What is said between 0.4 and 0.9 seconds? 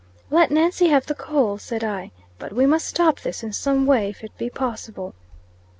Nancy